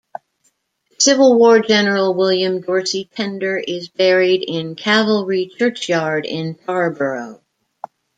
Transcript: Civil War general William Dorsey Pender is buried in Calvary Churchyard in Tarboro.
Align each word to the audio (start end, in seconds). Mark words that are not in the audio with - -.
Civil 0.97 1.37
War 1.37 1.59
general 1.59 2.15
William 2.15 2.59
Dorsey 2.61 3.05
Pender 3.13 3.57
is 3.59 3.87
buried 3.87 4.41
in 4.41 4.73
Calvary 4.73 5.51
Churchyard 5.55 6.25
in 6.25 6.55
Tarboro. 6.55 7.39